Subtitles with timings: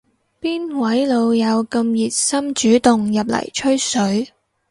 [0.41, 4.29] 邊位老友咁熱心主動入嚟吹水